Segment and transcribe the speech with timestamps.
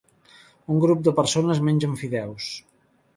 [0.75, 2.49] Un grup de persones mengen fideus.